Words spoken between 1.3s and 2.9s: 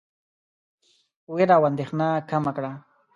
وېره او اندېښنه کمه کړه.